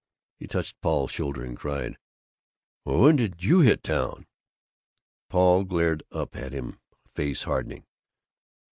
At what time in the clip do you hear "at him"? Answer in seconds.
6.35-6.79